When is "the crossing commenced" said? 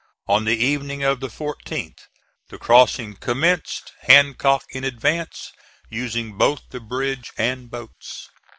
2.49-3.93